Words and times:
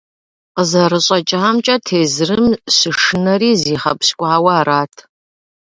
КъызэрыщӀэкӀамкӀэ, 0.55 1.75
тезырым 1.87 2.47
щышынэри 2.75 3.51
зигъэпщкӀуауэ 3.61 4.51
арат. 4.59 4.93